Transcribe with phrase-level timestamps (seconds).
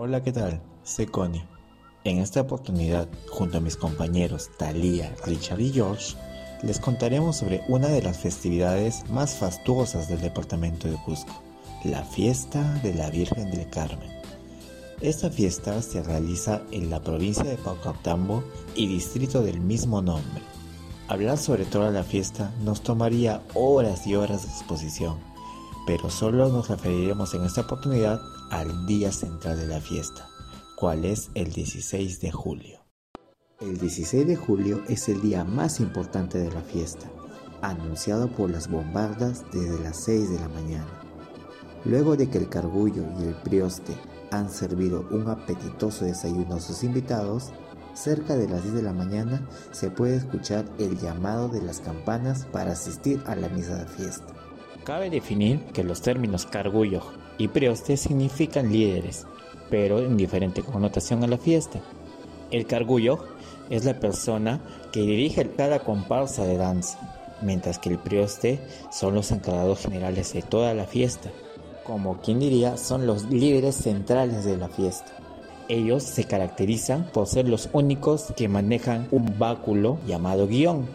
[0.00, 0.62] Hola, ¿qué tal?
[0.84, 1.42] Soy Connie.
[2.04, 6.14] En esta oportunidad, junto a mis compañeros Thalía, Richard y George,
[6.62, 11.42] les contaremos sobre una de las festividades más fastuosas del departamento de Cusco,
[11.82, 14.08] la fiesta de la Virgen del Carmen.
[15.00, 18.44] Esta fiesta se realiza en la provincia de Paucartambo
[18.76, 20.42] y distrito del mismo nombre.
[21.08, 25.18] Hablar sobre toda la fiesta nos tomaría horas y horas de exposición,
[25.88, 28.20] pero solo nos referiremos en esta oportunidad
[28.50, 30.28] al día central de la fiesta,
[30.74, 32.80] cual es el 16 de julio.
[33.60, 37.10] El 16 de julio es el día más importante de la fiesta,
[37.60, 40.88] anunciado por las bombardas desde las 6 de la mañana.
[41.84, 43.94] Luego de que el cargullo y el prioste
[44.30, 47.52] han servido un apetitoso desayuno a sus invitados,
[47.94, 52.46] cerca de las 10 de la mañana se puede escuchar el llamado de las campanas
[52.46, 54.32] para asistir a la misa de fiesta.
[54.84, 57.02] Cabe definir que los términos cargullo
[57.38, 59.26] y prioste significan líderes,
[59.70, 61.80] pero en diferente connotación a la fiesta.
[62.50, 63.18] El cargullo
[63.70, 64.60] es la persona
[64.92, 66.98] que dirige cada comparsa de danza,
[67.42, 71.30] mientras que el prioste son los encargados generales de toda la fiesta.
[71.84, 75.12] Como quien diría, son los líderes centrales de la fiesta.
[75.68, 80.86] Ellos se caracterizan por ser los únicos que manejan un báculo llamado guion.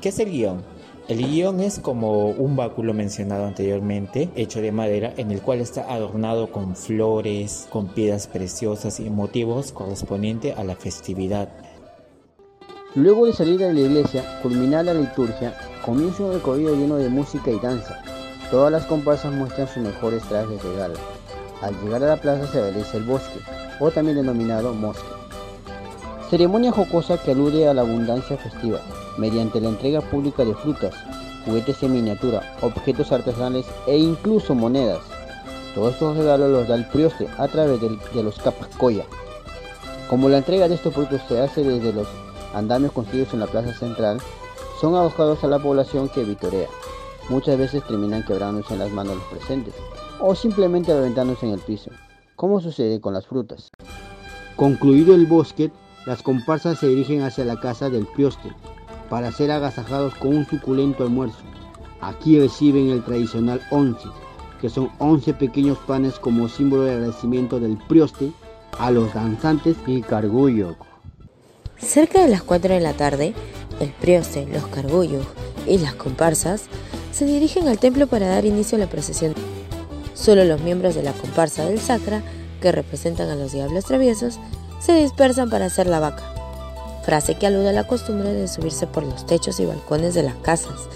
[0.00, 0.62] ¿Qué es el guion?
[1.10, 5.92] El guion es como un báculo mencionado anteriormente, hecho de madera, en el cual está
[5.92, 11.48] adornado con flores, con piedras preciosas y motivos correspondientes a la festividad.
[12.94, 15.52] Luego de salir de la iglesia, culminar la liturgia,
[15.84, 18.00] comienza un recorrido lleno de música y danza.
[18.52, 21.00] Todas las comparsas muestran sus mejores trajes de gala.
[21.60, 23.40] Al llegar a la plaza se realiza el bosque,
[23.80, 25.02] o también denominado mosque.
[26.30, 28.80] Ceremonia jocosa que alude a la abundancia festiva,
[29.18, 30.94] mediante la entrega pública de frutas,
[31.44, 35.00] juguetes en miniatura, objetos artesanales e incluso monedas.
[35.74, 39.04] Todos estos regalos los da el prioste a través de, los capas coya.
[40.08, 42.08] Como la entrega de estos frutos se hace desde los
[42.54, 44.18] andamios construidos en la plaza central,
[44.80, 46.68] son arrojados a la población que vitorea.
[47.28, 49.74] Muchas veces terminan quebrándose en las manos los presentes,
[50.18, 51.90] o simplemente aventándose en el piso,
[52.34, 53.70] como sucede con las frutas.
[54.56, 55.70] Concluido el bosque,
[56.06, 58.50] las comparsas se dirigen hacia la casa del prioste,
[59.10, 61.42] para ser agasajados con un suculento almuerzo.
[62.00, 64.08] Aquí reciben el tradicional once,
[64.60, 68.32] que son 11 pequeños panes como símbolo de agradecimiento del prioste
[68.78, 70.76] a los danzantes y cargullo.
[71.76, 73.34] Cerca de las 4 de la tarde,
[73.80, 75.26] el prioste, los cargullos
[75.66, 76.66] y las comparsas
[77.12, 79.34] se dirigen al templo para dar inicio a la procesión.
[80.14, 82.22] Solo los miembros de la comparsa del Sacra,
[82.60, 84.38] que representan a los diablos traviesos,
[84.78, 86.39] se dispersan para hacer la vaca
[87.10, 90.36] frase que alude a la costumbre de subirse por los techos y balcones de las
[90.36, 90.86] casas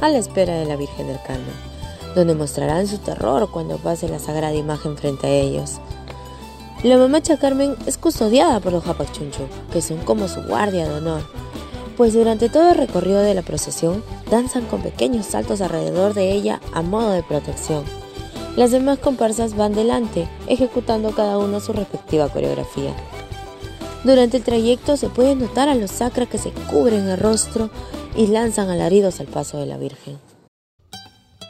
[0.00, 1.52] a la espera de la Virgen del Carmen,
[2.14, 5.80] donde mostrarán su terror cuando pase la sagrada imagen frente a ellos.
[6.84, 11.22] La mamacha Carmen es custodiada por los japachunchu, que son como su guardia de honor,
[11.96, 16.60] pues durante todo el recorrido de la procesión danzan con pequeños saltos alrededor de ella
[16.72, 17.82] a modo de protección.
[18.54, 22.94] Las demás comparsas van delante, ejecutando cada uno su respectiva coreografía.
[24.04, 27.70] Durante el trayecto se puede notar a los sacra que se cubren el rostro
[28.14, 30.18] y lanzan alaridos al paso de la Virgen.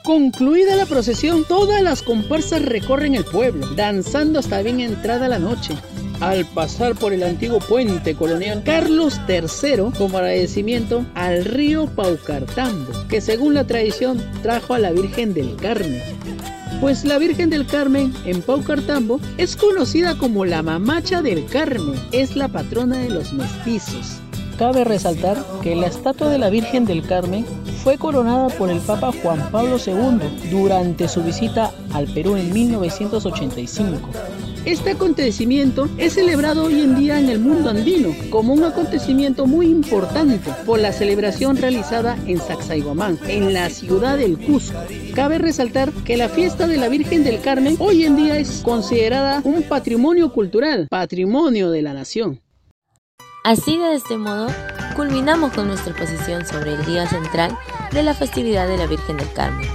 [0.04, 5.74] Concluida la procesión, todas las comparsas recorren el pueblo, danzando hasta bien entrada la noche.
[6.20, 13.20] Al pasar por el antiguo puente colonial Carlos III, como agradecimiento al río Paucartambo, que
[13.20, 16.02] según la tradición trajo a la Virgen del Carmen
[16.84, 22.36] pues la Virgen del Carmen en Paucartambo es conocida como la Mamacha del Carmen, es
[22.36, 24.18] la patrona de los mestizos.
[24.58, 27.46] Cabe resaltar que la estatua de la Virgen del Carmen
[27.82, 34.10] fue coronada por el Papa Juan Pablo II durante su visita al Perú en 1985.
[34.64, 39.66] Este acontecimiento es celebrado hoy en día en el mundo andino como un acontecimiento muy
[39.66, 44.78] importante por la celebración realizada en Sacsayhuamán, en la ciudad del Cusco.
[45.14, 49.42] Cabe resaltar que la fiesta de la Virgen del Carmen hoy en día es considerada
[49.44, 52.40] un patrimonio cultural, patrimonio de la nación.
[53.44, 54.46] Así de este modo,
[54.96, 57.54] culminamos con nuestra exposición sobre el día central
[57.92, 59.68] de la festividad de la Virgen del Carmen.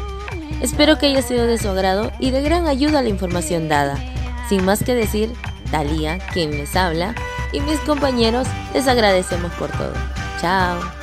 [0.64, 4.04] Espero que haya sido de su agrado y de gran ayuda la información dada.
[4.50, 5.32] Sin más que decir,
[5.70, 7.14] Talía, quien les habla,
[7.54, 9.94] y mis compañeros les agradecemos por todo.
[10.42, 10.99] Chao.